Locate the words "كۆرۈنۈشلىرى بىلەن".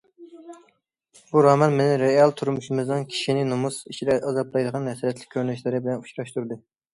5.37-6.03